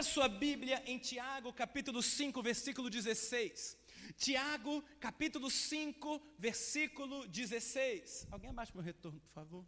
[0.00, 3.76] Abra sua Bíblia em Tiago, capítulo 5, versículo 16.
[4.16, 8.26] Tiago, capítulo 5, versículo 16.
[8.30, 9.66] Alguém abaixa meu retorno, por favor.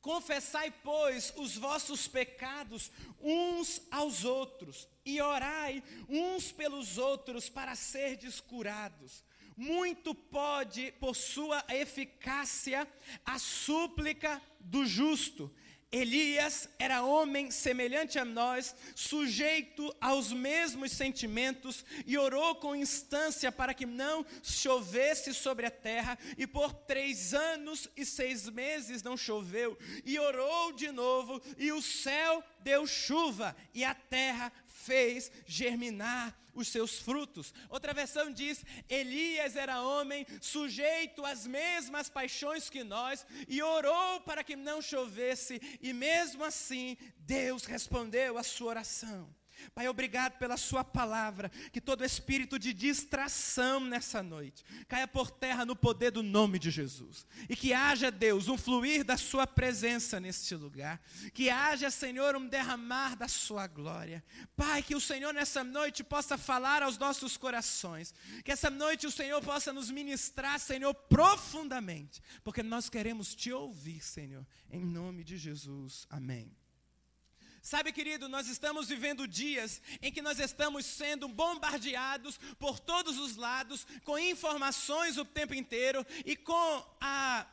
[0.00, 8.38] Confessai, pois, os vossos pecados uns aos outros, e orai uns pelos outros para serdes
[8.38, 9.24] curados.
[9.56, 12.86] Muito pode, por sua eficácia,
[13.24, 15.52] a súplica do justo.
[15.92, 23.74] Elias era homem semelhante a nós, sujeito aos mesmos sentimentos, e orou com instância para
[23.74, 29.76] que não chovesse sobre a terra, e por três anos e seis meses não choveu,
[30.04, 34.52] e orou de novo, e o céu deu chuva, e a terra
[34.84, 37.52] fez germinar os seus frutos.
[37.68, 44.44] Outra versão diz: Elias era homem sujeito às mesmas paixões que nós e orou para
[44.44, 49.39] que não chovesse, e mesmo assim Deus respondeu a sua oração.
[49.74, 55.64] Pai, obrigado pela Sua palavra, que todo espírito de distração nessa noite caia por terra
[55.64, 60.20] no poder do nome de Jesus, e que haja, Deus, um fluir da Sua presença
[60.20, 61.00] neste lugar,
[61.32, 64.24] que haja, Senhor, um derramar da Sua glória.
[64.56, 68.14] Pai, que o Senhor nessa noite possa falar aos nossos corações,
[68.44, 74.02] que essa noite o Senhor possa nos ministrar, Senhor, profundamente, porque nós queremos te ouvir,
[74.02, 76.06] Senhor, em nome de Jesus.
[76.10, 76.59] Amém.
[77.62, 83.36] Sabe, querido, nós estamos vivendo dias em que nós estamos sendo bombardeados por todos os
[83.36, 87.46] lados, com informações o tempo inteiro e com a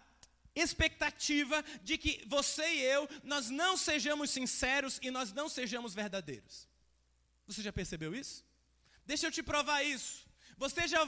[0.55, 6.67] expectativa de que você e eu, nós não sejamos sinceros e nós não sejamos verdadeiros.
[7.45, 8.45] Você já percebeu isso?
[9.05, 10.25] Deixa eu te provar isso.
[10.58, 11.05] Você já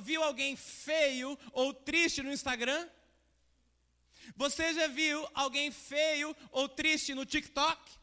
[0.00, 2.88] viu alguém feio ou triste no Instagram?
[4.36, 8.01] Você já viu alguém feio ou triste no TikTok?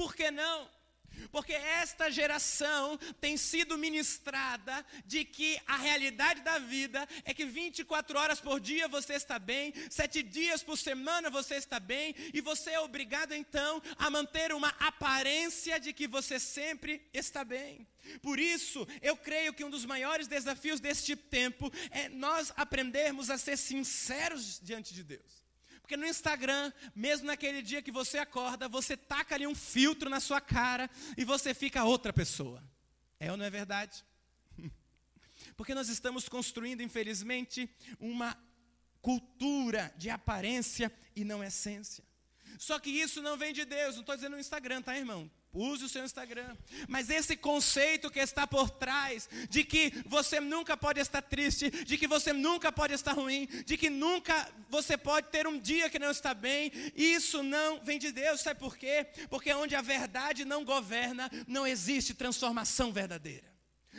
[0.00, 0.66] Por que não?
[1.30, 8.18] Porque esta geração tem sido ministrada de que a realidade da vida é que 24
[8.18, 12.70] horas por dia você está bem, sete dias por semana você está bem, e você
[12.70, 17.86] é obrigado então a manter uma aparência de que você sempre está bem.
[18.22, 23.36] Por isso, eu creio que um dos maiores desafios deste tempo é nós aprendermos a
[23.36, 25.49] ser sinceros diante de Deus.
[25.90, 30.20] Porque no Instagram, mesmo naquele dia que você acorda, você taca ali um filtro na
[30.20, 32.62] sua cara e você fica outra pessoa.
[33.18, 34.04] É ou não é verdade?
[35.56, 37.68] Porque nós estamos construindo, infelizmente,
[37.98, 38.40] uma
[39.02, 42.04] cultura de aparência e não essência.
[42.56, 45.28] Só que isso não vem de Deus, não estou dizendo no Instagram, tá, irmão?
[45.52, 46.56] Use o seu Instagram.
[46.88, 51.98] Mas esse conceito que está por trás, de que você nunca pode estar triste, de
[51.98, 55.98] que você nunca pode estar ruim, de que nunca você pode ter um dia que
[55.98, 58.40] não está bem, isso não vem de Deus.
[58.40, 59.08] Sabe por quê?
[59.28, 63.50] Porque onde a verdade não governa, não existe transformação verdadeira.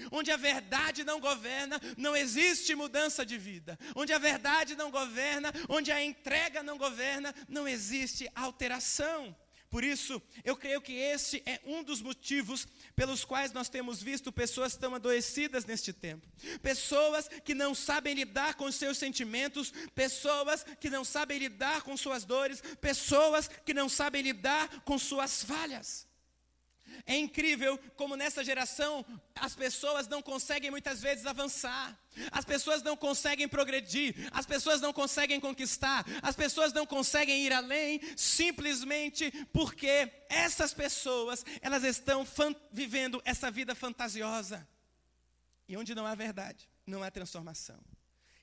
[0.10, 3.78] Onde a verdade não governa, não existe mudança de vida.
[3.94, 9.36] Onde a verdade não governa, onde a entrega não governa, não existe alteração.
[9.72, 14.30] Por isso, eu creio que este é um dos motivos pelos quais nós temos visto
[14.30, 16.28] pessoas tão adoecidas neste tempo.
[16.62, 22.26] Pessoas que não sabem lidar com seus sentimentos, pessoas que não sabem lidar com suas
[22.26, 26.11] dores, pessoas que não sabem lidar com suas falhas.
[27.06, 31.98] É incrível como nessa geração as pessoas não conseguem muitas vezes avançar,
[32.32, 37.54] as pessoas não conseguem progredir, as pessoas não conseguem conquistar, as pessoas não conseguem ir
[37.54, 42.26] além, simplesmente porque essas pessoas elas estão
[42.72, 44.68] vivendo essa vida fantasiosa.
[45.68, 47.80] E onde não há verdade, não há transformação.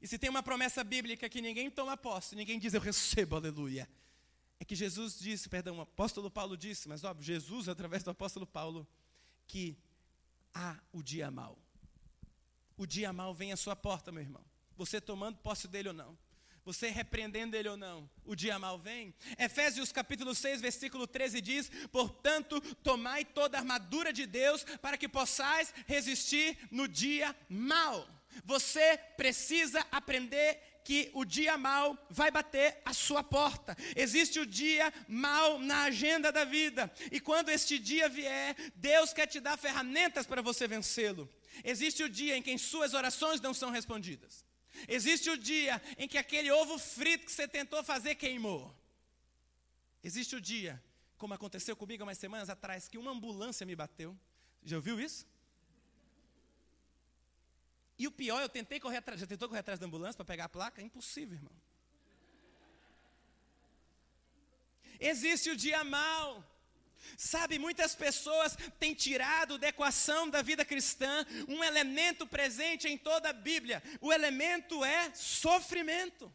[0.00, 3.88] E se tem uma promessa bíblica que ninguém toma posse, ninguém diz eu recebo, aleluia
[4.60, 8.46] é que Jesus disse, perdão, o apóstolo Paulo disse, mas óbvio, Jesus, através do apóstolo
[8.46, 8.86] Paulo,
[9.46, 9.78] que
[10.52, 11.58] há o dia mal.
[12.76, 14.44] O dia mal vem à sua porta, meu irmão.
[14.76, 16.16] Você tomando posse dele ou não.
[16.64, 19.14] Você repreendendo ele ou não, o dia mal vem.
[19.38, 25.08] Efésios capítulo 6, versículo 13 diz: Portanto, tomai toda a armadura de Deus para que
[25.08, 28.06] possais resistir no dia mal.
[28.44, 33.76] Você precisa aprender que o dia mal vai bater a sua porta.
[33.94, 36.90] Existe o dia mal na agenda da vida.
[37.12, 41.28] E quando este dia vier, Deus quer te dar ferramentas para você vencê-lo.
[41.62, 44.46] Existe o dia em que suas orações não são respondidas.
[44.88, 48.74] Existe o dia em que aquele ovo frito que você tentou fazer queimou.
[50.02, 50.82] Existe o dia,
[51.18, 54.18] como aconteceu comigo há umas semanas atrás, que uma ambulância me bateu.
[54.64, 55.26] Já ouviu isso?
[57.98, 59.20] E o pior, eu tentei correr atrás.
[59.20, 60.80] Já tentou correr atrás da ambulância para pegar a placa?
[60.80, 61.52] Impossível, irmão.
[65.00, 66.44] Existe o dia mal,
[67.16, 73.30] Sabe, muitas pessoas têm tirado da equação da vida cristã um elemento presente em toda
[73.30, 73.82] a Bíblia.
[74.00, 76.32] O elemento é sofrimento.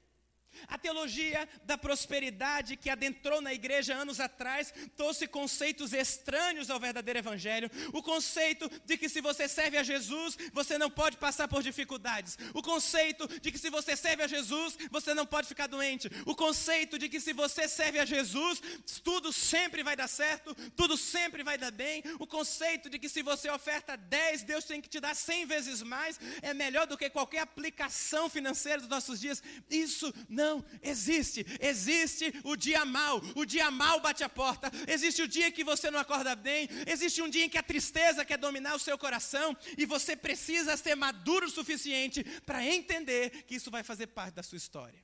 [0.68, 7.20] A teologia da prosperidade que adentrou na igreja anos atrás trouxe conceitos estranhos ao verdadeiro
[7.20, 7.70] evangelho.
[7.94, 12.38] O conceito de que se você serve a Jesus, você não pode passar por dificuldades.
[12.54, 16.10] O conceito de que se você serve a Jesus, você não pode ficar doente.
[16.26, 18.62] O conceito de que se você serve a Jesus,
[19.04, 22.04] tudo sempre vai dar certo, tudo sempre vai dar bem.
[22.20, 25.82] O conceito de que se você oferta 10, Deus tem que te dar 100 vezes
[25.82, 29.42] mais, é melhor do que qualquer aplicação financeira dos nossos dias.
[29.70, 31.46] Isso não não existe.
[31.60, 33.22] Existe o dia mal.
[33.36, 34.72] O dia mal bate a porta.
[34.88, 36.70] Existe o dia que você não acorda bem.
[36.86, 39.56] Existe um dia em que a tristeza quer dominar o seu coração.
[39.78, 44.44] E você precisa ser maduro o suficiente para entender que isso vai fazer parte da
[44.44, 45.04] sua história.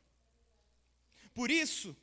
[1.33, 1.95] Por isso,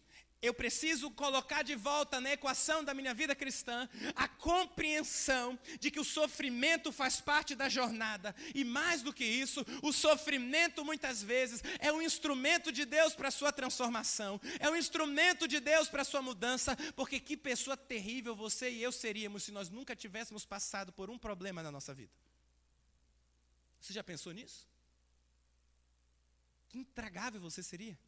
[0.42, 5.98] eu preciso colocar de volta na equação da minha vida cristã a compreensão de que
[5.98, 8.34] o sofrimento faz parte da jornada.
[8.54, 13.28] E mais do que isso, o sofrimento muitas vezes é um instrumento de Deus para
[13.28, 17.76] a sua transformação, é um instrumento de Deus para a sua mudança, porque que pessoa
[17.76, 21.94] terrível você e eu seríamos se nós nunca tivéssemos passado por um problema na nossa
[21.94, 22.12] vida.
[23.80, 24.66] Você já pensou nisso?
[26.68, 27.98] Que intragável você seria.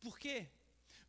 [0.00, 0.48] Por quê?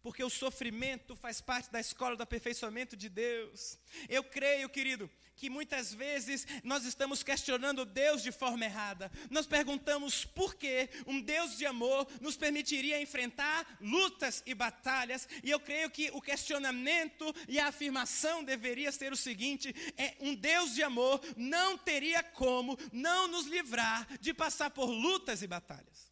[0.01, 3.77] Porque o sofrimento faz parte da escola do aperfeiçoamento de Deus.
[4.07, 5.09] Eu creio, querido,
[5.39, 9.09] que muitas vezes nós estamos questionando Deus de forma errada.
[9.29, 15.49] Nós perguntamos por que um Deus de amor nos permitiria enfrentar lutas e batalhas, e
[15.49, 20.75] eu creio que o questionamento e a afirmação deveria ser o seguinte: é um Deus
[20.75, 26.08] de amor não teria como não nos livrar de passar por lutas e batalhas.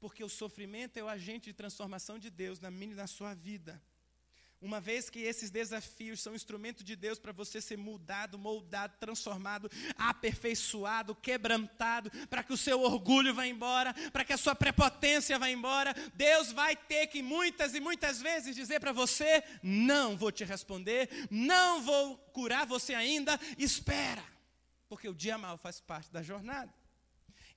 [0.00, 3.80] Porque o sofrimento é o agente de transformação de Deus na minha na sua vida.
[4.62, 9.70] Uma vez que esses desafios são instrumento de Deus para você ser mudado, moldado, transformado,
[9.96, 15.48] aperfeiçoado, quebrantado, para que o seu orgulho vá embora, para que a sua prepotência vá
[15.48, 20.44] embora, Deus vai ter que muitas e muitas vezes dizer para você: não vou te
[20.44, 24.22] responder, não vou curar você ainda, espera,
[24.90, 26.79] porque o dia mal faz parte da jornada.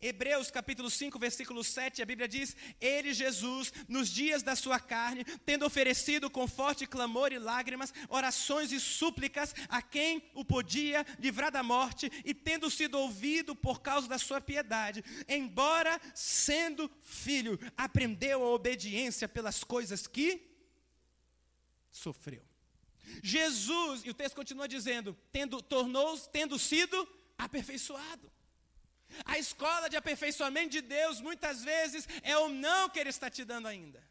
[0.04, 5.24] Hebreus capítulo 5, versículo 7, a Bíblia diz: Ele, Jesus, nos dias da sua carne,
[5.46, 11.50] tendo oferecido com forte clamor e lágrimas, orações e súplicas a quem o podia livrar
[11.50, 18.44] da morte, e tendo sido ouvido por causa da sua piedade, embora sendo filho, aprendeu
[18.44, 20.42] a obediência pelas coisas que
[21.90, 22.44] sofreu.
[23.24, 27.08] Jesus, e o texto continua dizendo, tendo tornou tendo sido
[27.38, 28.34] aperfeiçoado.
[29.26, 33.44] A escola de aperfeiçoamento de Deus, muitas vezes, é o não que Ele está te
[33.44, 34.04] dando ainda.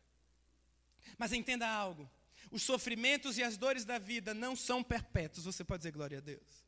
[1.19, 2.11] Mas entenda algo:
[2.51, 5.45] os sofrimentos e as dores da vida não são perpétuos.
[5.45, 6.63] Você pode dizer glória a Deus.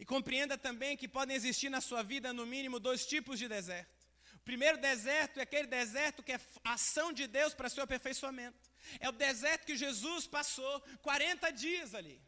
[0.00, 4.02] E compreenda também que podem existir na sua vida, no mínimo, dois tipos de deserto.
[4.34, 8.70] O primeiro deserto é aquele deserto que é ação de Deus para seu aperfeiçoamento.
[8.98, 12.20] É o deserto que Jesus passou 40 dias ali.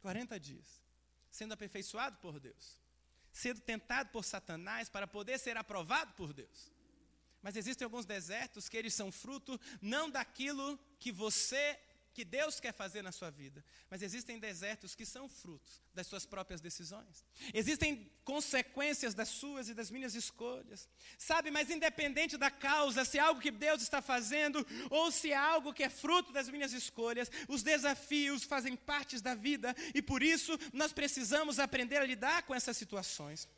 [0.00, 0.80] 40 dias.
[1.30, 2.79] Sendo aperfeiçoado por Deus
[3.32, 6.72] sendo tentado por Satanás para poder ser aprovado por Deus.
[7.42, 11.78] Mas existem alguns desertos que eles são fruto não daquilo que você
[12.12, 13.64] que Deus quer fazer na sua vida.
[13.88, 17.24] Mas existem desertos que são frutos das suas próprias decisões.
[17.54, 20.88] Existem consequências das suas e das minhas escolhas.
[21.18, 25.36] Sabe, mas independente da causa, se é algo que Deus está fazendo ou se é
[25.36, 30.22] algo que é fruto das minhas escolhas, os desafios fazem parte da vida e por
[30.22, 33.48] isso nós precisamos aprender a lidar com essas situações.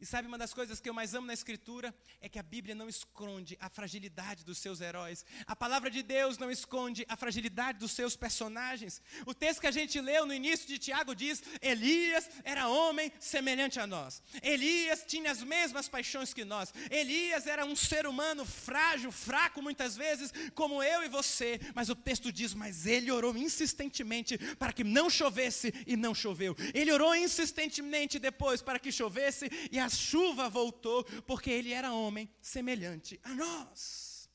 [0.00, 1.94] E sabe uma das coisas que eu mais amo na Escritura?
[2.22, 5.26] É que a Bíblia não esconde a fragilidade dos seus heróis.
[5.46, 9.02] A palavra de Deus não esconde a fragilidade dos seus personagens.
[9.26, 13.78] O texto que a gente leu no início de Tiago diz: Elias era homem semelhante
[13.78, 14.22] a nós.
[14.42, 16.72] Elias tinha as mesmas paixões que nós.
[16.90, 21.60] Elias era um ser humano frágil, fraco muitas vezes, como eu e você.
[21.74, 26.56] Mas o texto diz: Mas ele orou insistentemente para que não chovesse e não choveu.
[26.72, 32.30] Ele orou insistentemente depois para que chovesse e a chuva voltou, porque ele era homem
[32.40, 34.30] semelhante a nós.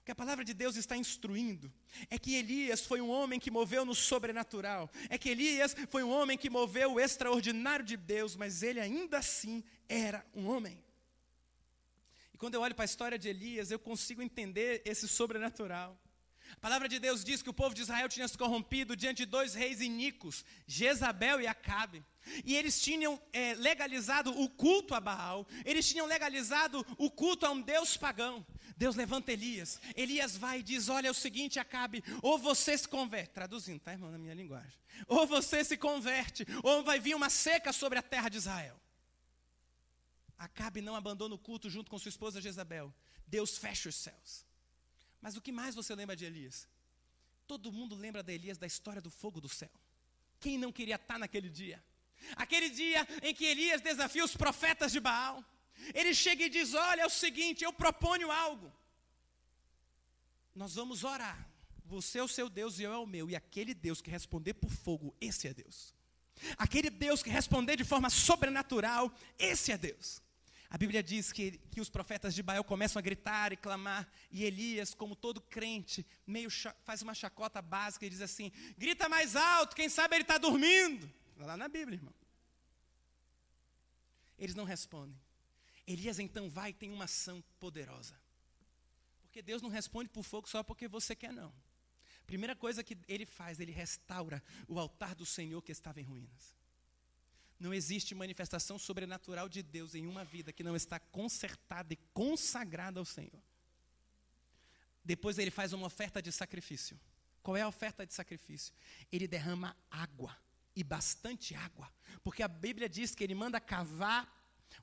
[0.00, 1.70] O que a palavra de Deus está instruindo
[2.08, 6.10] é que Elias foi um homem que moveu no sobrenatural, é que Elias foi um
[6.10, 10.82] homem que moveu o extraordinário de Deus, mas ele ainda assim era um homem.
[12.32, 16.00] E quando eu olho para a história de Elias, eu consigo entender esse sobrenatural.
[16.52, 19.26] A palavra de Deus diz que o povo de Israel tinha se corrompido diante de
[19.26, 22.04] dois reis iníquos, Jezabel e Acabe.
[22.44, 27.50] E eles tinham é, legalizado o culto a Baal, eles tinham legalizado o culto a
[27.50, 28.46] um Deus pagão.
[28.76, 29.80] Deus levanta Elias.
[29.94, 33.92] Elias vai e diz: Olha, é o seguinte, Acabe, ou você se converte, traduzindo, tá,
[33.92, 34.78] irmão, na minha linguagem.
[35.06, 38.78] Ou você se converte, ou vai vir uma seca sobre a terra de Israel.
[40.38, 42.94] Acabe não abandona o culto junto com sua esposa Jezabel.
[43.26, 44.46] Deus fecha os céus.
[45.20, 46.68] Mas o que mais você lembra de Elias?
[47.46, 49.70] Todo mundo lembra de Elias da história do fogo do céu.
[50.38, 51.82] Quem não queria estar naquele dia?
[52.36, 55.44] Aquele dia em que Elias desafia os profetas de Baal.
[55.94, 58.72] Ele chega e diz: Olha, é o seguinte, eu proponho algo.
[60.54, 61.48] Nós vamos orar.
[61.84, 63.28] Você é o seu Deus e eu é o meu.
[63.28, 65.94] E aquele Deus que responder por fogo, esse é Deus.
[66.56, 70.22] Aquele Deus que responder de forma sobrenatural, esse é Deus.
[70.70, 74.44] A Bíblia diz que, que os profetas de Baal começam a gritar e clamar, e
[74.44, 76.48] Elias, como todo crente, meio
[76.82, 81.12] faz uma chacota básica e diz assim: grita mais alto, quem sabe ele está dormindo.
[81.38, 82.14] Lá na Bíblia, irmão.
[84.38, 85.20] Eles não respondem.
[85.86, 88.14] Elias então vai e tem uma ação poderosa.
[89.22, 91.52] Porque Deus não responde por fogo só porque você quer, não.
[92.26, 96.59] Primeira coisa que ele faz, ele restaura o altar do Senhor que estava em ruínas.
[97.60, 102.98] Não existe manifestação sobrenatural de Deus em uma vida que não está consertada e consagrada
[102.98, 103.40] ao Senhor.
[105.04, 106.98] Depois ele faz uma oferta de sacrifício.
[107.42, 108.74] Qual é a oferta de sacrifício?
[109.12, 110.36] Ele derrama água,
[110.74, 114.28] e bastante água, porque a Bíblia diz que ele manda cavar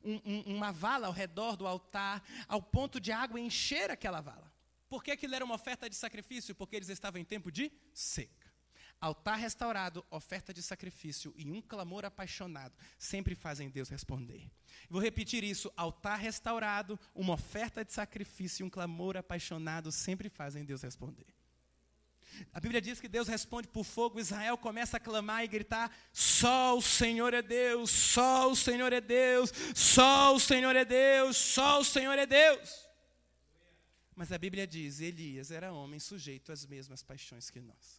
[0.03, 4.51] um, um, uma vala ao redor do altar, ao ponto de água encher aquela vala.
[4.89, 6.55] Por que aquilo era uma oferta de sacrifício?
[6.55, 8.46] Porque eles estavam em tempo de seca.
[8.99, 14.49] Altar restaurado, oferta de sacrifício e um clamor apaixonado sempre fazem Deus responder.
[14.89, 20.65] Vou repetir isso: altar restaurado, uma oferta de sacrifício e um clamor apaixonado sempre fazem
[20.65, 21.27] Deus responder.
[22.51, 26.77] A Bíblia diz que Deus responde por fogo, Israel começa a clamar e gritar: Só
[26.77, 31.79] o Senhor é Deus, só o Senhor é Deus, só o Senhor é Deus, só
[31.79, 32.87] o Senhor é Deus.
[34.15, 37.96] Mas a Bíblia diz: Elias era homem sujeito às mesmas paixões que nós.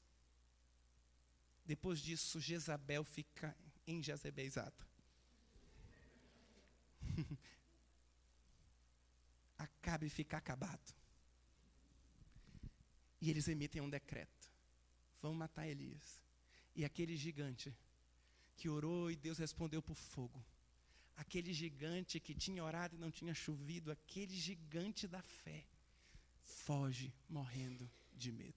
[1.68, 3.54] Depois disso, Jezabel fica
[3.87, 4.88] em Jezebelzada.
[9.58, 10.94] Acabe ficar acabado.
[13.20, 14.50] E eles emitem um decreto:
[15.20, 16.22] vão matar Elias.
[16.75, 17.76] E aquele gigante
[18.56, 20.42] que orou e Deus respondeu por fogo.
[21.16, 25.66] Aquele gigante que tinha orado e não tinha chovido, aquele gigante da fé,
[26.42, 28.56] foge morrendo de medo.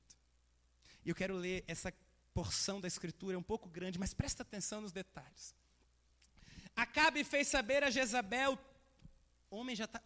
[1.04, 1.92] E eu quero ler essa
[2.34, 5.56] porção da escritura, é um pouco grande, mas presta atenção nos detalhes.
[6.76, 8.58] Acabe fez saber a Jezabel,
[9.50, 10.02] homem já está.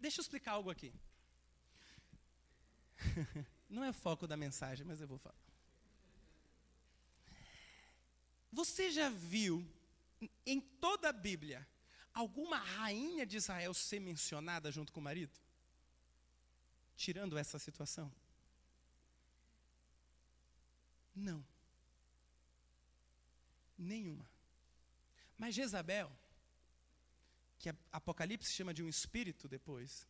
[0.00, 0.92] Deixa eu explicar algo aqui.
[3.68, 5.34] Não é o foco da mensagem, mas eu vou falar.
[8.52, 9.66] Você já viu
[10.46, 11.66] em toda a Bíblia
[12.12, 15.36] alguma rainha de Israel ser mencionada junto com o marido?
[16.96, 18.12] Tirando essa situação?
[21.14, 21.44] Não.
[23.76, 24.28] Nenhuma.
[25.36, 26.10] Mas Jezabel,
[27.58, 30.06] que Apocalipse chama de um espírito depois,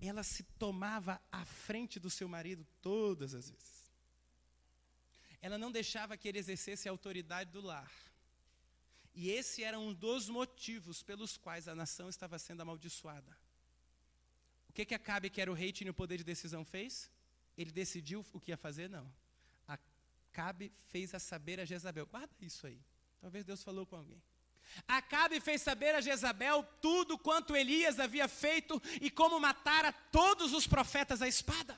[0.00, 3.92] ela se tomava à frente do seu marido todas as vezes.
[5.40, 7.92] Ela não deixava que ele exercesse a autoridade do lar.
[9.14, 13.36] E esse era um dos motivos pelos quais a nação estava sendo amaldiçoada.
[14.68, 17.10] O que que Acabe, que era o rei, tinha o poder de decisão, fez?
[17.56, 18.88] Ele decidiu o que ia fazer?
[18.88, 19.12] Não.
[20.38, 22.06] Acabe fez a saber a Jezabel.
[22.06, 22.78] Guarda isso aí.
[23.20, 24.22] Talvez Deus falou com alguém.
[24.86, 30.64] Acabe fez saber a Jezabel tudo quanto Elias havia feito e como matara todos os
[30.64, 31.76] profetas à espada.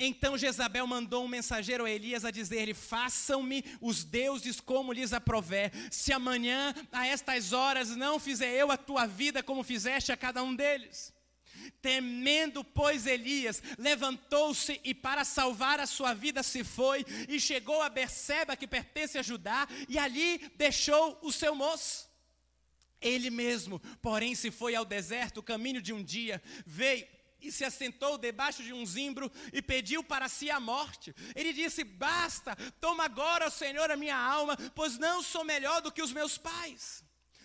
[0.00, 5.70] Então Jezabel mandou um mensageiro a Elias a dizer-lhe: Façam-me os deuses como lhes aprover,
[5.92, 10.42] se amanhã, a estas horas, não fizer eu a tua vida como fizeste a cada
[10.42, 11.14] um deles.
[11.82, 17.88] Temendo, pois, Elias, levantou-se e para salvar a sua vida se foi e chegou a
[17.88, 22.08] Berseba, que pertence a Judá, e ali deixou o seu moço.
[23.00, 27.06] Ele mesmo, porém, se foi ao deserto, caminho de um dia, veio
[27.40, 31.14] e se assentou debaixo de um zimbro e pediu para si a morte.
[31.34, 36.02] Ele disse: Basta, toma agora, Senhor, a minha alma, pois não sou melhor do que
[36.02, 37.02] os meus pais.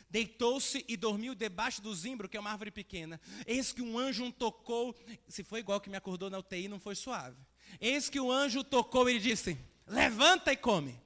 [0.10, 3.20] Deitou-se e dormiu debaixo do zimbro, que é uma árvore pequena.
[3.46, 4.96] Eis que um anjo tocou.
[5.28, 7.38] Se foi igual que me acordou na UTI, não foi suave.
[7.82, 9.58] Eis que o anjo tocou e disse:
[9.88, 11.06] Levanta e come.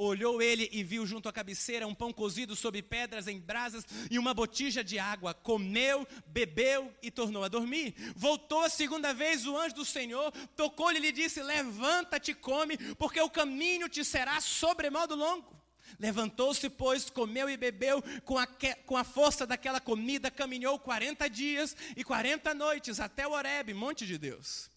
[0.00, 4.16] Olhou ele e viu junto à cabeceira um pão cozido sob pedras em brasas e
[4.16, 5.34] uma botija de água.
[5.34, 7.96] Comeu, bebeu e tornou a dormir.
[8.14, 13.20] Voltou a segunda vez o anjo do Senhor, tocou-lhe e lhe disse: Levanta-te come, porque
[13.20, 15.57] o caminho te será sobremodo longo.
[15.98, 18.46] Levantou-se, pois, comeu e bebeu, com a,
[18.86, 24.06] com a força daquela comida, caminhou 40 dias e 40 noites até o Horebe, monte
[24.06, 24.70] de Deus.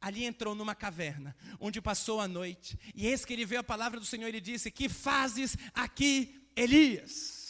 [0.00, 4.00] Ali entrou numa caverna, onde passou a noite, e eis que ele veio a palavra
[4.00, 7.40] do Senhor e disse: Que fazes aqui, Elias?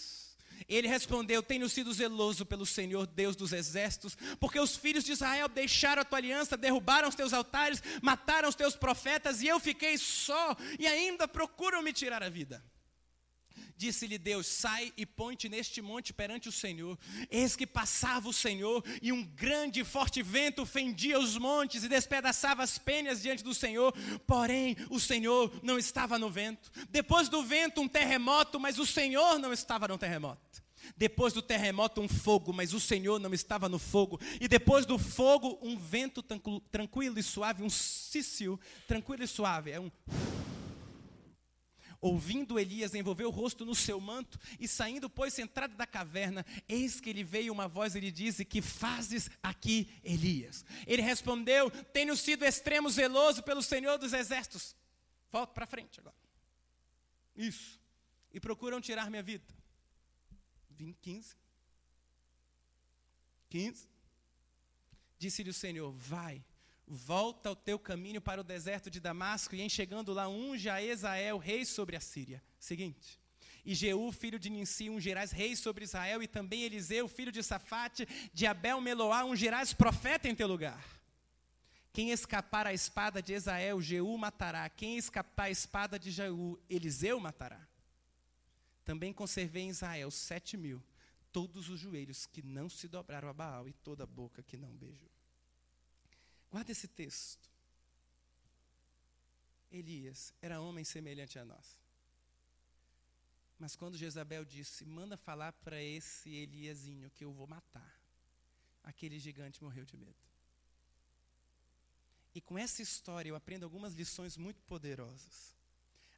[0.68, 5.48] Ele respondeu: Tenho sido zeloso pelo Senhor, Deus dos exércitos, porque os filhos de Israel
[5.48, 9.98] deixaram a tua aliança, derrubaram os teus altares, mataram os teus profetas, e eu fiquei
[9.98, 12.64] só, e ainda procuram me tirar a vida.
[13.80, 16.98] Disse-lhe Deus: Sai e ponte neste monte perante o Senhor.
[17.30, 21.88] Eis que passava o Senhor, e um grande e forte vento fendia os montes e
[21.88, 23.94] despedaçava as penhas diante do Senhor.
[24.26, 26.70] Porém, o Senhor não estava no vento.
[26.90, 30.62] Depois do vento, um terremoto, mas o Senhor não estava no terremoto.
[30.94, 34.20] Depois do terremoto, um fogo, mas o Senhor não estava no fogo.
[34.38, 36.22] E depois do fogo, um vento
[36.70, 39.70] tranquilo e suave, um sício tranquilo e suave.
[39.70, 39.90] É um
[42.00, 46.98] Ouvindo Elias, envolveu o rosto no seu manto e saindo, pois, entrada da caverna, eis
[46.98, 50.64] que lhe veio uma voz e lhe disse: Que fazes aqui, Elias?
[50.86, 54.74] Ele respondeu: Tenho sido extremo zeloso pelo Senhor dos exércitos.
[55.30, 56.16] Volta para frente agora.
[57.36, 57.78] Isso.
[58.32, 59.44] E procuram tirar minha vida.
[60.70, 61.36] Vim 15.
[63.50, 63.88] 15.
[65.18, 66.42] Disse-lhe o Senhor: Vai
[66.90, 70.82] volta ao teu caminho para o deserto de Damasco, e em chegando lá unge a
[70.82, 72.42] Esael, rei sobre a Síria.
[72.58, 73.20] Seguinte.
[73.64, 78.08] E Jeú, filho de Ninsi, ungirás rei sobre Israel, e também Eliseu, filho de Safate,
[78.32, 80.82] de Abel Meloá, ungirás profeta em teu lugar.
[81.92, 84.68] Quem escapar a espada de Esael, Jeú matará.
[84.68, 87.68] Quem escapar a espada de Jeú, Eliseu matará.
[88.84, 90.82] Também conservei em Israel sete mil,
[91.30, 94.70] todos os joelhos que não se dobraram a Baal e toda a boca que não
[94.70, 95.09] beijou.
[96.50, 97.48] Guarda esse texto.
[99.70, 101.78] Elias era homem semelhante a nós.
[103.58, 108.00] Mas quando Jezabel disse: Manda falar para esse Eliasinho que eu vou matar,
[108.82, 110.30] aquele gigante morreu de medo.
[112.34, 115.54] E com essa história eu aprendo algumas lições muito poderosas.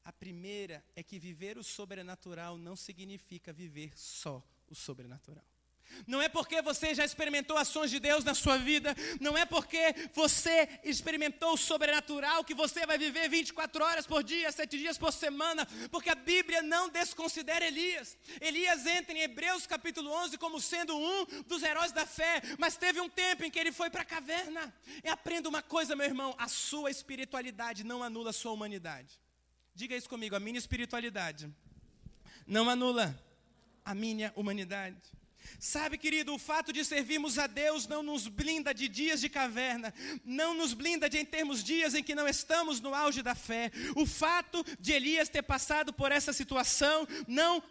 [0.05, 5.52] A primeira é que viver o sobrenatural não significa viver só o sobrenatural.
[6.07, 9.94] Não é porque você já experimentou ações de Deus na sua vida, não é porque
[10.12, 15.12] você experimentou o sobrenatural que você vai viver 24 horas por dia, 7 dias por
[15.12, 18.16] semana, porque a Bíblia não desconsidera Elias.
[18.40, 23.00] Elias entra em Hebreus capítulo 11 como sendo um dos heróis da fé, mas teve
[23.00, 24.72] um tempo em que ele foi para a caverna.
[25.05, 29.20] E aprenda uma coisa, meu irmão: a sua espiritualidade não anula a sua humanidade.
[29.74, 31.52] Diga isso comigo: a minha espiritualidade
[32.46, 33.18] não anula
[33.85, 35.00] a minha humanidade.
[35.59, 39.92] Sabe, querido, o fato de servirmos a Deus não nos blinda de dias de caverna,
[40.24, 43.70] não nos blinda de em termos dias em que não estamos no auge da fé.
[43.94, 47.62] O fato de Elias ter passado por essa situação não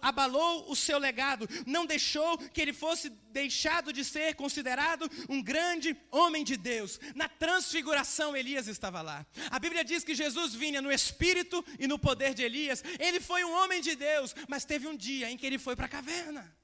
[0.00, 5.96] abalou o seu legado, não deixou que ele fosse deixado de ser considerado um grande
[6.10, 6.98] homem de Deus.
[7.14, 9.26] Na transfiguração, Elias estava lá.
[9.50, 12.82] A Bíblia diz que Jesus vinha no espírito e no poder de Elias.
[12.98, 15.86] Ele foi um homem de Deus, mas teve um dia em que ele foi para
[15.86, 16.58] a caverna.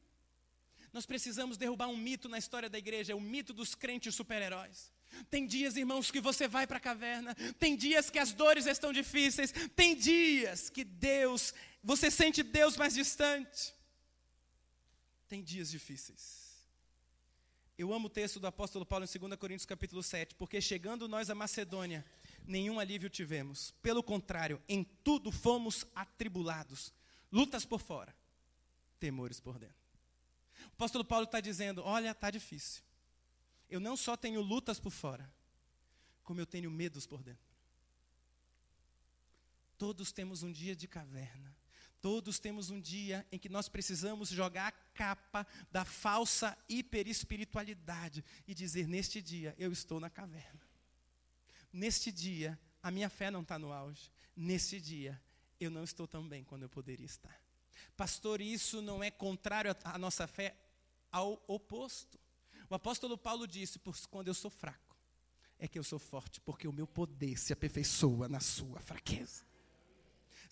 [0.95, 4.93] Nós precisamos derrubar um mito na história da igreja, é o mito dos crentes super-heróis.
[5.29, 8.93] Tem dias, irmãos, que você vai para a caverna, tem dias que as dores estão
[8.93, 11.53] difíceis, tem dias que Deus,
[11.83, 13.75] você sente Deus mais distante.
[15.29, 16.45] Tem dias difíceis.
[17.77, 21.29] Eu amo o texto do apóstolo Paulo em 2 Coríntios capítulo 7, porque chegando nós
[21.29, 22.05] a Macedônia,
[22.47, 23.73] nenhum alívio tivemos.
[23.83, 26.95] Pelo contrário, em tudo fomos atribulados,
[27.33, 28.15] lutas por fora,
[29.01, 29.84] temores por dentro.
[30.75, 32.83] O apóstolo Paulo está dizendo: olha, está difícil.
[33.71, 35.33] Eu não só tenho lutas por fora,
[36.25, 37.55] como eu tenho medos por dentro.
[39.79, 41.57] Todos temos um dia de caverna.
[42.01, 48.53] Todos temos um dia em que nós precisamos jogar a capa da falsa hiperespiritualidade e
[48.53, 50.61] dizer: neste dia eu estou na caverna.
[51.73, 54.11] Neste dia a minha fé não está no auge.
[54.35, 55.23] Neste dia
[55.61, 57.41] eu não estou tão bem quando eu poderia estar.
[57.97, 60.64] Pastor, isso não é contrário à nossa fé?
[61.15, 62.19] Ao oposto.
[62.69, 63.79] O apóstolo Paulo disse:
[64.11, 64.97] quando eu sou fraco,
[65.57, 69.45] é que eu sou forte, porque o meu poder se aperfeiçoa na sua fraqueza.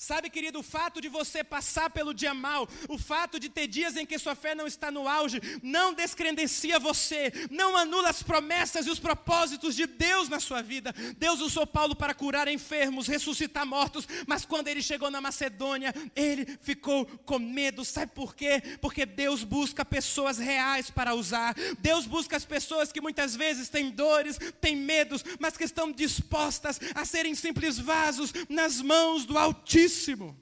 [0.02, 3.96] Sabe, querido, o fato de você passar pelo dia mal, o fato de ter dias
[3.96, 8.84] em que sua fé não está no auge, não descredencia você, não anula as promessas
[8.84, 10.92] e os propósitos de Deus na sua vida.
[11.16, 16.58] Deus usou Paulo para curar enfermos, ressuscitar mortos, mas quando ele chegou na Macedônia, ele
[16.60, 17.84] ficou com medo.
[17.84, 18.60] Sabe por quê?
[18.80, 21.54] Porque Deus busca pessoas reais para usar.
[21.78, 26.80] Deus busca as pessoas que muitas vezes têm dores, têm medos, mas que estão dispostas
[26.92, 29.91] a serem simples vasos nas mãos do Altíssimo.
[29.92, 30.41] Altíssimo.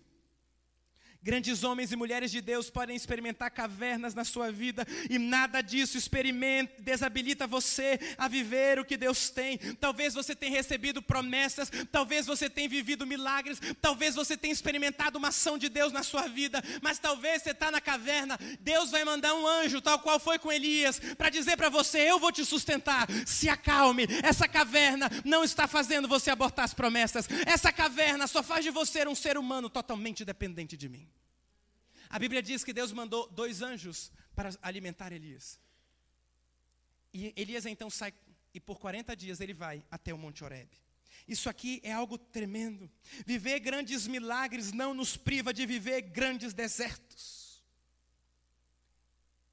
[1.22, 5.98] Grandes homens e mulheres de Deus podem experimentar cavernas na sua vida e nada disso
[5.98, 9.58] experimenta, desabilita você a viver o que Deus tem.
[9.78, 15.28] Talvez você tenha recebido promessas, talvez você tenha vivido milagres, talvez você tenha experimentado uma
[15.28, 18.38] ação de Deus na sua vida, mas talvez você está na caverna.
[18.58, 22.18] Deus vai mandar um anjo, tal qual foi com Elias, para dizer para você: Eu
[22.18, 23.06] vou te sustentar.
[23.26, 28.64] Se acalme, essa caverna não está fazendo você abortar as promessas, essa caverna só faz
[28.64, 31.10] de você um ser humano totalmente dependente de mim.
[32.10, 35.60] A Bíblia diz que Deus mandou dois anjos para alimentar Elias.
[37.14, 38.12] E Elias então sai
[38.52, 40.68] e por 40 dias ele vai até o Monte Horeb.
[41.28, 42.90] Isso aqui é algo tremendo.
[43.24, 47.62] Viver grandes milagres não nos priva de viver grandes desertos.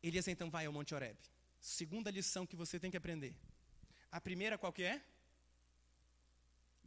[0.02, 1.18] Elias então vai ao Monte Horeb.
[1.60, 3.36] Segunda lição que você tem que aprender.
[4.12, 5.04] A primeira qual que é?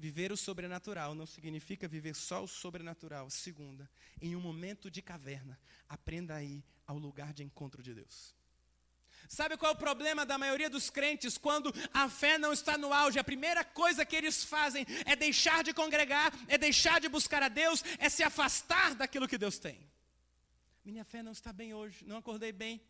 [0.01, 3.29] Viver o sobrenatural não significa viver só o sobrenatural.
[3.29, 3.87] Segunda,
[4.19, 8.35] em um momento de caverna, aprenda a ir ao lugar de encontro de Deus.
[9.29, 12.95] Sabe qual é o problema da maioria dos crentes quando a fé não está no
[12.95, 13.19] auge?
[13.19, 17.49] A primeira coisa que eles fazem é deixar de congregar, é deixar de buscar a
[17.49, 19.87] Deus, é se afastar daquilo que Deus tem.
[20.83, 22.81] Minha fé não está bem hoje, não acordei bem.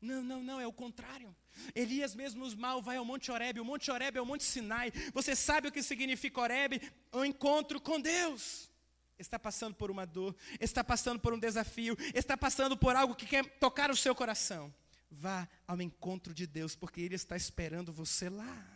[0.00, 1.34] Não, não, não, é o contrário.
[1.74, 3.60] Elias mesmo mal vai ao Monte Horebe.
[3.60, 4.92] O Monte Horebe é o Monte Sinai.
[5.12, 6.80] Você sabe o que significa Horebe?
[7.12, 8.70] O encontro com Deus.
[9.18, 13.26] Está passando por uma dor, está passando por um desafio, está passando por algo que
[13.26, 14.72] quer tocar o seu coração.
[15.10, 18.66] Vá ao encontro de Deus, porque Ele está esperando você lá.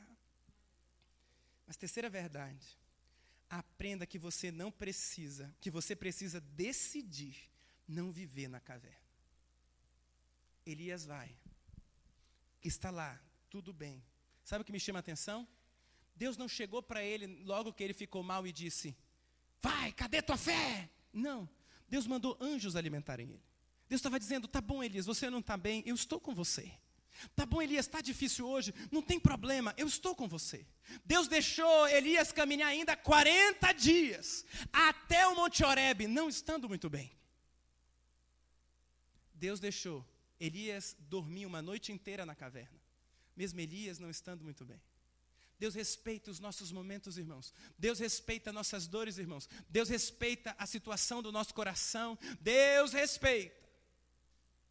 [1.64, 2.76] Mas terceira verdade,
[3.48, 7.48] aprenda que você não precisa, que você precisa decidir
[7.86, 9.01] não viver na caverna.
[10.64, 11.34] Elias vai,
[12.62, 13.20] está lá,
[13.50, 14.02] tudo bem.
[14.44, 15.46] Sabe o que me chama a atenção?
[16.14, 18.96] Deus não chegou para ele logo que ele ficou mal e disse:
[19.60, 20.90] Vai, cadê tua fé?
[21.12, 21.48] Não.
[21.88, 23.42] Deus mandou anjos alimentarem ele.
[23.88, 26.72] Deus estava dizendo: Tá bom, Elias, você não está bem, eu estou com você.
[27.36, 30.66] Tá bom, Elias, está difícil hoje, não tem problema, eu estou com você.
[31.04, 37.12] Deus deixou Elias caminhar ainda 40 dias até o Monte Horebe, não estando muito bem.
[39.34, 40.06] Deus deixou
[40.44, 42.80] Elias dormia uma noite inteira na caverna,
[43.36, 44.82] mesmo Elias não estando muito bem.
[45.56, 47.54] Deus respeita os nossos momentos, irmãos.
[47.78, 49.48] Deus respeita nossas dores, irmãos.
[49.68, 52.18] Deus respeita a situação do nosso coração.
[52.40, 53.62] Deus respeita.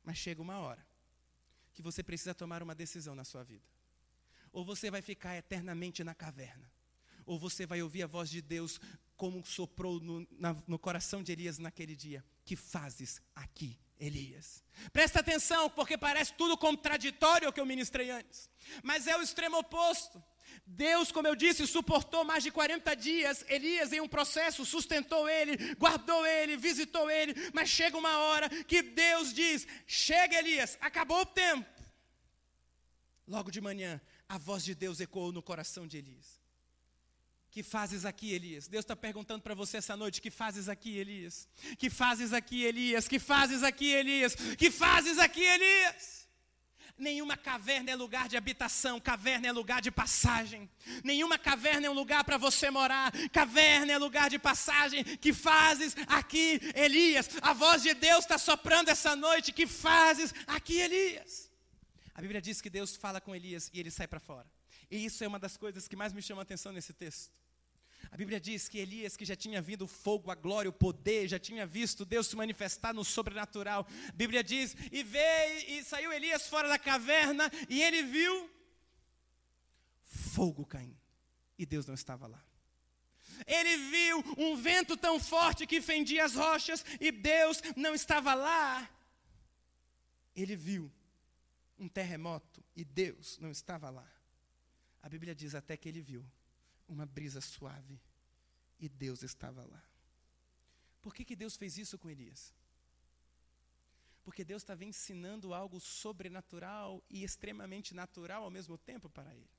[0.04, 0.86] Mas chega uma hora
[1.74, 3.64] que você precisa tomar uma decisão na sua vida.
[4.52, 6.70] Ou você vai ficar eternamente na caverna,
[7.26, 8.78] ou você vai ouvir a voz de Deus
[9.16, 12.22] como soprou no, na, no coração de Elias naquele dia.
[12.52, 14.62] Que fazes aqui, Elias.
[14.92, 18.50] Presta atenção, porque parece tudo contraditório ao que eu ministrei antes.
[18.84, 20.22] Mas é o extremo oposto.
[20.66, 25.76] Deus, como eu disse, suportou mais de 40 dias Elias em um processo, sustentou ele,
[25.76, 31.26] guardou ele, visitou ele, mas chega uma hora que Deus diz: Chega, Elias, acabou o
[31.26, 31.66] tempo.
[33.26, 36.41] Logo de manhã, a voz de Deus ecoou no coração de Elias.
[37.52, 38.70] Que fazes aqui, Elias?
[38.70, 41.50] Deus está perguntando para você essa noite: que fazes aqui, Elias?
[41.78, 43.10] Que fazes aqui, Elias?
[43.10, 44.34] Que fazes aqui, Elias?
[44.58, 46.22] Que fazes aqui, Elias?
[46.98, 50.70] Nenhuma caverna é lugar de habitação, caverna é lugar de passagem.
[51.04, 55.04] Nenhuma caverna é um lugar para você morar, caverna é lugar de passagem.
[55.04, 57.30] Que fazes aqui, Elias?
[57.42, 59.52] A voz de Deus está soprando essa noite.
[59.52, 61.52] Que fazes aqui, Elias?
[62.16, 64.61] A Bíblia diz que Deus fala com Elias e ele sai para fora.
[64.92, 67.32] E isso é uma das coisas que mais me chama a atenção nesse texto.
[68.12, 71.30] A Bíblia diz que Elias, que já tinha vindo o fogo, a glória, o poder,
[71.30, 73.88] já tinha visto Deus se manifestar no sobrenatural.
[74.10, 78.50] A Bíblia diz: e veio e saiu Elias fora da caverna e ele viu
[80.04, 81.00] fogo caindo.
[81.58, 82.44] E Deus não estava lá.
[83.48, 88.90] Ele viu um vento tão forte que fendia as rochas e Deus não estava lá.
[90.36, 90.92] Ele viu
[91.80, 94.21] um terremoto e Deus não estava lá.
[95.02, 96.26] A Bíblia diz até que ele viu
[96.88, 98.00] uma brisa suave
[98.80, 99.84] e Deus estava lá.
[101.02, 102.54] Por que, que Deus fez isso com Elias?
[104.24, 109.50] Porque Deus estava ensinando algo sobrenatural e extremamente natural ao mesmo tempo para ele.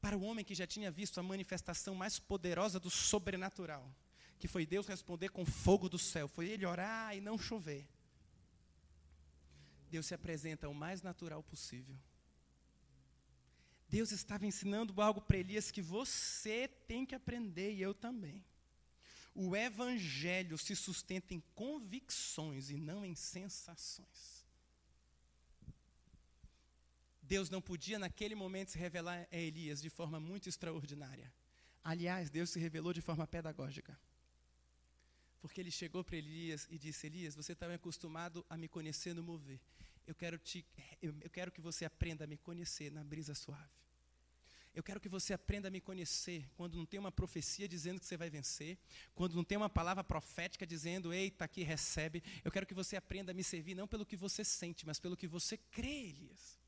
[0.00, 3.90] Para o homem que já tinha visto a manifestação mais poderosa do sobrenatural,
[4.38, 7.86] que foi Deus responder com fogo do céu, foi ele orar e não chover.
[9.90, 11.96] Deus se apresenta o mais natural possível.
[13.90, 18.44] Deus estava ensinando algo para Elias que você tem que aprender e eu também.
[19.34, 24.46] O evangelho se sustenta em convicções e não em sensações.
[27.20, 31.32] Deus não podia naquele momento se revelar a Elias de forma muito extraordinária.
[31.82, 33.98] Aliás, Deus se revelou de forma pedagógica.
[35.40, 39.22] Porque ele chegou para Elias e disse: Elias, você está acostumado a me conhecer no
[39.22, 39.60] mover.
[40.06, 40.64] Eu quero, te,
[41.00, 43.80] eu, quero que você aprenda a me conhecer na brisa suave.
[44.74, 48.06] Eu quero que você aprenda a me conhecer quando não tem uma profecia dizendo que
[48.06, 48.78] você vai vencer,
[49.14, 52.22] quando não tem uma palavra profética dizendo, eita, aqui recebe.
[52.44, 55.16] Eu quero que você aprenda a me servir não pelo que você sente, mas pelo
[55.16, 56.58] que você crê, Elias.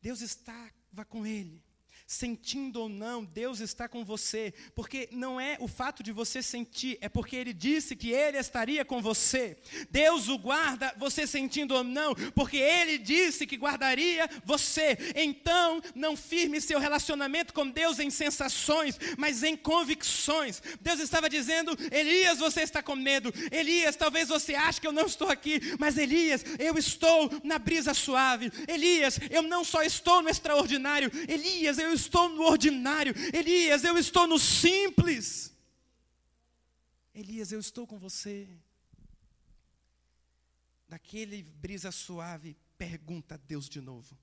[0.00, 1.62] Deus estava com ele
[2.06, 6.98] sentindo ou não, Deus está com você, porque não é o fato de você sentir,
[7.00, 9.56] é porque Ele disse que Ele estaria com você.
[9.90, 14.96] Deus o guarda, você sentindo ou não, porque Ele disse que guardaria você.
[15.14, 20.62] Então, não firme seu relacionamento com Deus em sensações, mas em convicções.
[20.80, 23.32] Deus estava dizendo: Elias, você está com medo.
[23.50, 27.94] Elias, talvez você ache que eu não estou aqui, mas Elias, eu estou na brisa
[27.94, 28.52] suave.
[28.68, 31.10] Elias, eu não só estou no extraordinário.
[31.28, 33.14] Elias, eu estou no ordinário.
[33.32, 35.52] Elias, eu estou no simples.
[37.14, 38.48] Elias, eu estou com você.
[40.88, 44.16] Daquele brisa suave, pergunta a Deus de novo: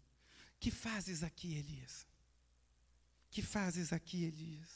[0.59, 2.07] Que fazes aqui, Elias?
[3.31, 4.69] Que fazes aqui, Elias?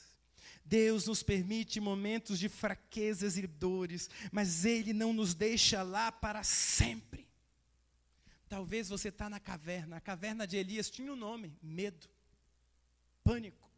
[0.65, 6.43] Deus nos permite momentos de fraquezas e dores, mas Ele não nos deixa lá para
[6.43, 7.25] sempre.
[8.49, 12.09] Talvez você está na caverna, a caverna de Elias tinha um nome: medo
[13.27, 13.69] pânico.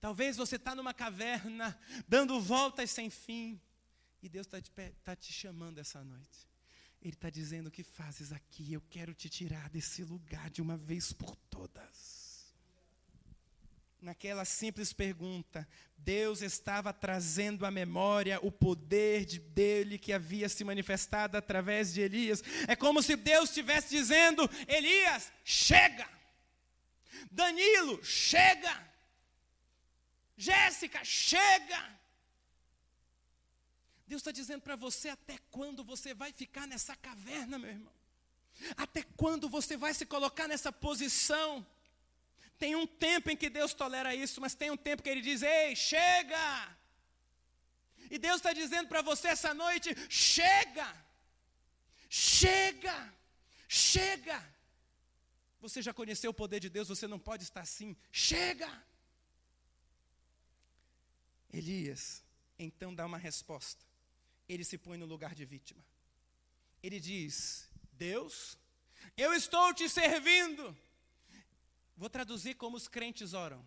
[0.00, 3.60] Talvez você está numa caverna, dando voltas sem fim,
[4.22, 4.70] e Deus está te,
[5.04, 6.48] tá te chamando essa noite.
[7.00, 8.72] Ele está dizendo: O que fazes aqui?
[8.72, 12.16] Eu quero te tirar desse lugar de uma vez por todas.
[14.00, 20.62] Naquela simples pergunta, Deus estava trazendo à memória o poder de dele que havia se
[20.64, 22.42] manifestado através de Elias.
[22.68, 26.15] É como se Deus estivesse dizendo: Elias, chega!
[27.30, 28.74] Danilo, chega.
[30.36, 31.98] Jéssica, chega.
[34.06, 37.92] Deus está dizendo para você até quando você vai ficar nessa caverna, meu irmão.
[38.76, 41.66] Até quando você vai se colocar nessa posição?
[42.58, 45.42] Tem um tempo em que Deus tolera isso, mas tem um tempo que Ele diz:
[45.42, 46.76] Ei, chega!
[48.10, 50.88] E Deus está dizendo para você essa noite: chega!
[52.08, 53.12] Chega!
[53.68, 54.55] Chega!
[55.60, 57.96] Você já conheceu o poder de Deus, você não pode estar assim.
[58.12, 58.70] Chega!
[61.52, 62.22] Elias,
[62.58, 63.84] então dá uma resposta.
[64.48, 65.82] Ele se põe no lugar de vítima.
[66.82, 68.58] Ele diz: Deus,
[69.16, 70.76] eu estou te servindo.
[71.96, 73.64] Vou traduzir como os crentes oram.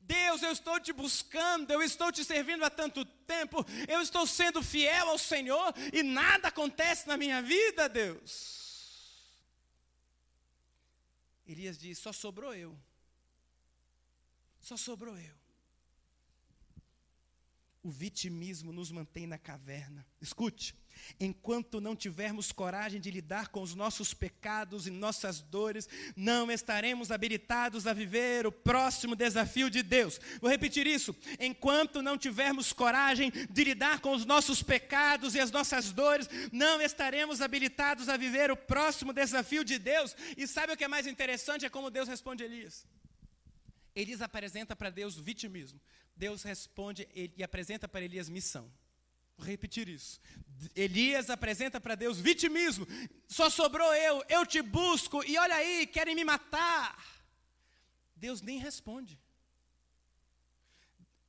[0.00, 4.62] Deus, eu estou te buscando, eu estou te servindo há tanto tempo, eu estou sendo
[4.62, 8.57] fiel ao Senhor e nada acontece na minha vida, Deus.
[11.48, 12.78] Elias diz: só sobrou eu.
[14.60, 15.34] Só sobrou eu.
[17.82, 20.06] O vitimismo nos mantém na caverna.
[20.20, 20.76] Escute,
[21.20, 27.10] enquanto não tivermos coragem de lidar com os nossos pecados e nossas dores, não estaremos
[27.10, 30.20] habilitados a viver o próximo desafio de Deus.
[30.40, 31.14] Vou repetir isso.
[31.38, 36.80] Enquanto não tivermos coragem de lidar com os nossos pecados e as nossas dores, não
[36.80, 40.14] estaremos habilitados a viver o próximo desafio de Deus.
[40.36, 41.64] E sabe o que é mais interessante?
[41.64, 42.86] É como Deus responde a Elias.
[43.94, 45.80] Elias apresenta para Deus vitimismo.
[46.16, 48.70] Deus responde e apresenta para Elias missão.
[49.38, 50.20] Vou repetir isso.
[50.74, 52.86] Elias apresenta para Deus vitimismo.
[53.28, 57.00] Só sobrou eu, eu te busco e olha aí, querem me matar.
[58.16, 59.18] Deus nem responde.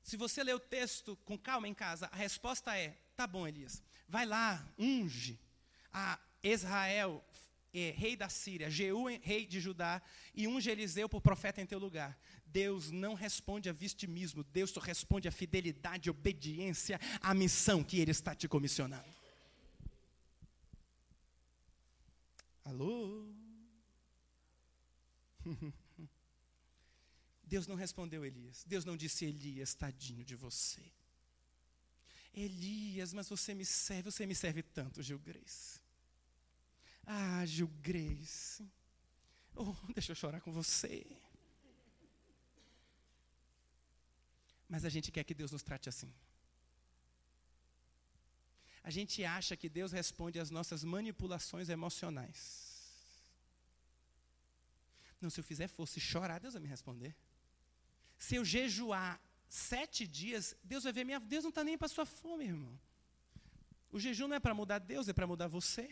[0.02, 3.84] Se você ler o texto com calma em casa, a resposta é: tá bom, Elias,
[4.08, 5.40] vai lá, unge
[5.94, 7.24] a Israel,
[7.74, 10.02] eh, rei da Síria, Jeú, rei de Judá,
[10.34, 12.18] e unge Eliseu por profeta em teu lugar.
[12.46, 18.12] Deus não responde a vitimismo, Deus só responde a fidelidade, obediência à missão que Ele
[18.12, 19.20] está te comissionando.
[22.66, 23.28] Alô?
[27.44, 28.64] Deus não respondeu Elias.
[28.68, 30.84] Deus não disse Elias, tadinho de você.
[32.34, 35.79] Elias, mas você me serve, você me serve tanto, Gil Grace.
[37.12, 38.64] Ah, Gil Grace.
[39.56, 41.04] Oh, deixa eu chorar com você.
[44.68, 46.14] Mas a gente quer que Deus nos trate assim.
[48.84, 52.40] A gente acha que Deus responde às nossas manipulações emocionais.
[55.20, 57.16] Não, se eu fizer força e chorar, Deus vai me responder.
[58.20, 61.20] Se eu jejuar sete dias, Deus vai ver minha.
[61.20, 62.80] Deus não está nem para sua fome, irmão.
[63.92, 65.90] O jejum não é para mudar Deus, é para mudar você.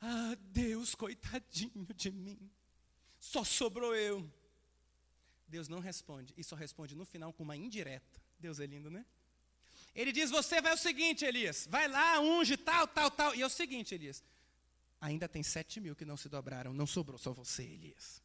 [0.00, 2.50] Ah, Deus, coitadinho de mim.
[3.18, 4.30] Só sobrou eu.
[5.48, 8.20] Deus não responde e só responde no final com uma indireta.
[8.38, 9.04] Deus é lindo, né?
[9.94, 13.34] Ele diz: Você vai o seguinte, Elias, vai lá, unge, tal, tal, tal.
[13.34, 14.22] E é o seguinte, Elias:
[15.00, 18.22] ainda tem sete mil que não se dobraram, não sobrou só você, Elias.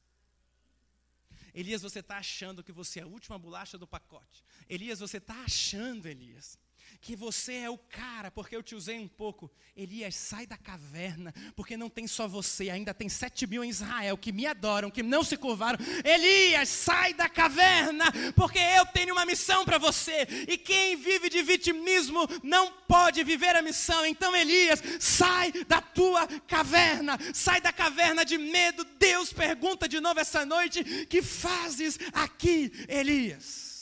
[1.54, 4.44] Elias, você está achando que você é a última bolacha do pacote.
[4.68, 6.58] Elias, você está achando, Elias,
[7.04, 9.52] que você é o cara, porque eu te usei um pouco.
[9.76, 14.18] Elias, sai da caverna, porque não tem só você, ainda tem sete mil em Israel
[14.18, 15.78] que me adoram, que não se curvaram.
[16.02, 18.06] Elias, sai da caverna,
[18.38, 20.26] porque eu tenho uma missão para você.
[20.48, 24.06] E quem vive de vitimismo não pode viver a missão.
[24.06, 28.86] Então, Elias, sai da tua caverna, sai da caverna de medo.
[28.98, 33.73] Deus pergunta de novo essa noite: que fazes aqui, Elias?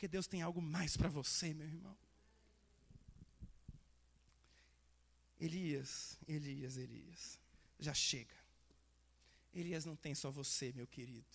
[0.00, 1.94] Porque Deus tem algo mais para você, meu irmão.
[5.38, 7.38] Elias, Elias, Elias,
[7.78, 8.34] já chega.
[9.52, 11.28] Elias não tem só você, meu querido.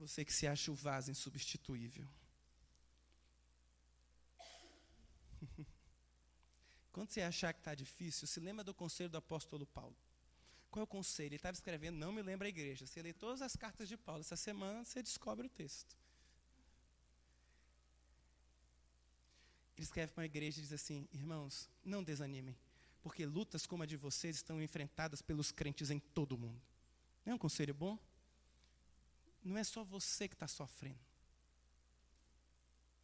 [0.00, 2.08] Você que se acha o vaso insubstituível.
[6.90, 9.96] Quando você achar que está difícil, se lembra do conselho do apóstolo Paulo.
[10.72, 11.28] Qual é o conselho?
[11.28, 12.84] Ele estava escrevendo, não me lembra a igreja.
[12.84, 14.22] Você lê todas as cartas de Paulo.
[14.22, 16.00] Essa semana você descobre o texto.
[19.80, 22.54] Ele escreve para uma igreja e diz assim: Irmãos, não desanimem,
[23.02, 26.60] porque lutas como a de vocês estão enfrentadas pelos crentes em todo o mundo.
[27.24, 27.98] Não é um conselho bom?
[29.42, 31.00] Não é só você que está sofrendo.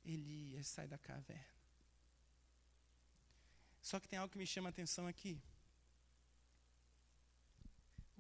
[0.05, 1.57] Elias sai da caverna.
[3.81, 5.41] Só que tem algo que me chama a atenção aqui.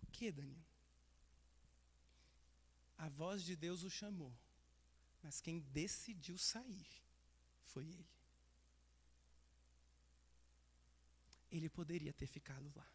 [0.03, 0.65] O que, Daniel?
[2.97, 4.35] A voz de Deus o chamou,
[5.23, 6.87] mas quem decidiu sair
[7.67, 8.16] foi ele.
[11.51, 12.87] Ele poderia ter ficado lá.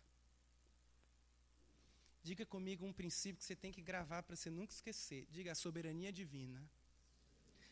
[2.24, 5.28] Diga comigo um princípio que você tem que gravar para você nunca esquecer.
[5.32, 6.62] Diga: a soberania divina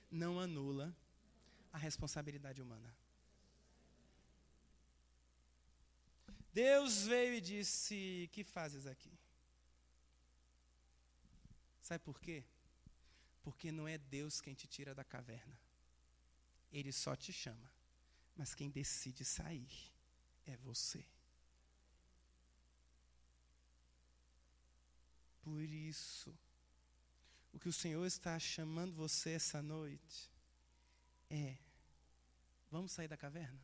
[0.10, 0.96] não anula
[1.72, 2.96] a responsabilidade humana.
[6.52, 9.12] Deus veio e disse: Que fazes aqui?
[11.82, 12.44] Sabe por quê?
[13.44, 15.60] Porque não é Deus quem te tira da caverna.
[16.72, 17.72] Ele só te chama.
[18.36, 19.92] Mas quem decide sair
[20.50, 21.06] é você.
[25.42, 26.38] Por isso,
[27.54, 30.30] o que o Senhor está chamando você essa noite
[31.30, 31.58] é:
[32.70, 33.60] vamos sair da caverna?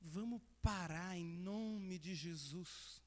[0.00, 3.02] Vamos parar em nome de Jesus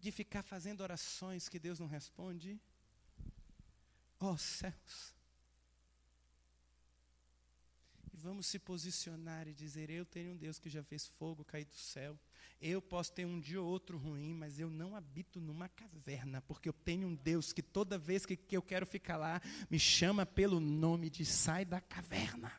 [0.00, 2.60] de ficar fazendo orações que Deus não responde?
[4.18, 5.14] Ó oh, céus,
[8.22, 11.74] vamos se posicionar e dizer: Eu tenho um Deus que já fez fogo cair do
[11.74, 12.18] céu.
[12.60, 16.68] Eu posso ter um dia ou outro ruim, mas eu não habito numa caverna, porque
[16.68, 20.24] eu tenho um Deus que toda vez que, que eu quero ficar lá, me chama
[20.24, 22.52] pelo nome de sai da caverna.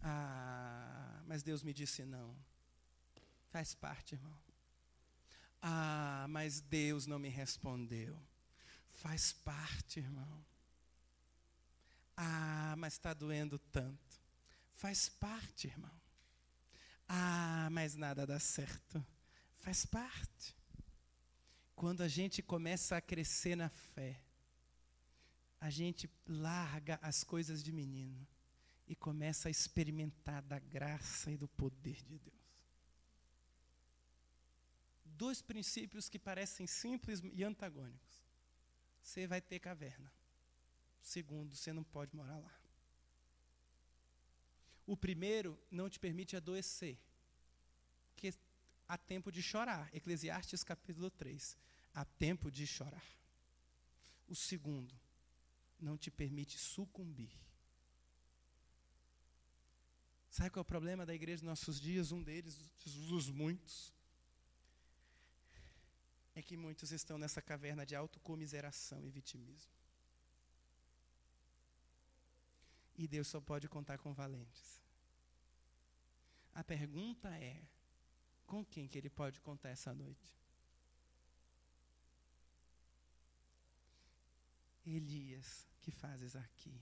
[0.00, 2.36] Ah, mas Deus me disse não.
[3.50, 4.38] Faz parte, irmão.
[5.60, 8.16] Ah, mas Deus não me respondeu.
[8.92, 10.44] Faz parte, irmão.
[12.16, 14.20] Ah, mas está doendo tanto.
[14.74, 15.90] Faz parte, irmão.
[17.08, 19.04] Ah, mas nada dá certo.
[19.56, 20.54] Faz parte.
[21.74, 24.20] Quando a gente começa a crescer na fé,
[25.60, 28.26] a gente larga as coisas de menino
[28.86, 32.44] e começa a experimentar da graça e do poder de Deus.
[35.04, 38.24] Dois princípios que parecem simples e antagônicos.
[39.00, 40.12] Você vai ter caverna.
[41.04, 42.60] Segundo, você não pode morar lá.
[44.86, 46.98] O primeiro não te permite adoecer,
[48.14, 48.32] porque
[48.88, 49.94] há tempo de chorar.
[49.94, 51.58] Eclesiastes capítulo 3.
[51.92, 53.04] Há tempo de chorar.
[54.26, 54.98] O segundo
[55.78, 57.32] não te permite sucumbir.
[60.30, 62.12] Sabe qual é o problema da igreja dos nossos dias?
[62.12, 62.56] Um deles,
[63.08, 63.92] dos muitos,
[66.34, 69.83] é que muitos estão nessa caverna de autocomiseração e vitimismo.
[72.96, 74.80] E Deus só pode contar com valentes.
[76.54, 77.62] A pergunta é:
[78.46, 80.38] com quem que ele pode contar essa noite?
[84.86, 86.78] Elias, que fazes aqui?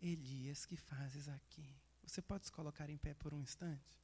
[0.00, 1.68] Elias, que fazes aqui?
[2.06, 3.98] Você pode se colocar em pé por um instante?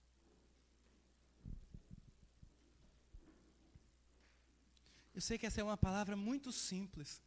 [5.15, 7.23] Eu sei que essa é uma palavra muito simples.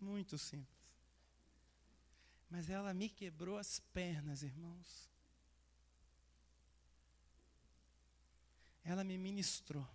[0.00, 0.73] Muito simples.
[2.50, 5.14] Mas ela me quebrou as pernas, irmãos.
[8.84, 9.88] ela me ministrou.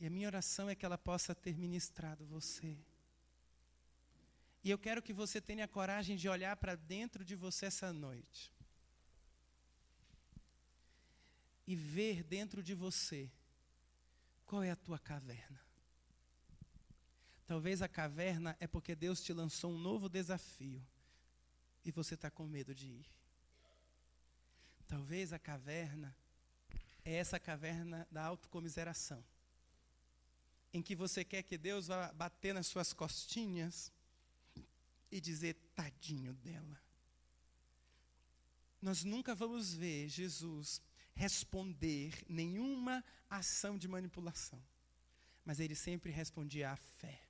[0.00, 2.76] E a minha oração é que ela possa ter ministrado você.
[4.62, 7.92] E eu quero que você tenha a coragem de olhar para dentro de você essa
[7.92, 8.52] noite.
[11.66, 13.30] E ver dentro de você
[14.44, 15.60] qual é a tua caverna.
[17.46, 20.84] Talvez a caverna é porque Deus te lançou um novo desafio
[21.86, 23.06] e você está com medo de ir.
[24.88, 26.14] Talvez a caverna
[27.04, 29.24] é essa caverna da autocomiseração,
[30.74, 33.92] em que você quer que Deus vá bater nas suas costinhas
[35.12, 36.82] e dizer, tadinho dela.
[38.82, 40.82] Nós nunca vamos ver Jesus
[41.14, 44.60] responder nenhuma ação de manipulação,
[45.44, 47.25] mas ele sempre respondia à fé.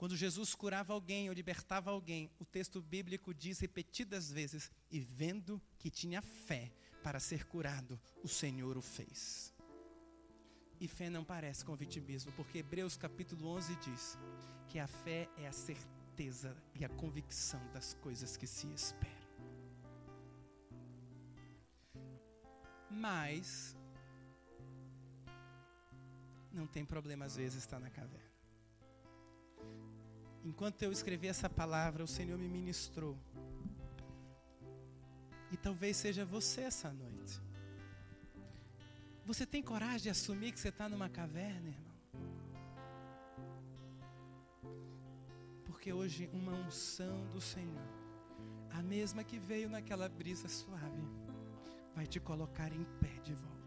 [0.00, 5.60] Quando Jesus curava alguém ou libertava alguém, o texto bíblico diz repetidas vezes: e vendo
[5.78, 6.72] que tinha fé
[7.02, 9.52] para ser curado, o Senhor o fez.
[10.80, 14.18] E fé não parece com vitimismo, porque Hebreus capítulo 11 diz
[14.68, 19.28] que a fé é a certeza e a convicção das coisas que se esperam.
[22.88, 23.76] Mas
[26.50, 28.29] não tem problema às vezes estar na caverna.
[30.44, 33.16] Enquanto eu escrevi essa palavra, o Senhor me ministrou.
[35.52, 37.40] E talvez seja você essa noite.
[39.26, 41.90] Você tem coragem de assumir que você está numa caverna, irmão?
[45.64, 47.88] Porque hoje uma unção do Senhor,
[48.70, 51.02] a mesma que veio naquela brisa suave,
[51.94, 53.59] vai te colocar em pé de volta.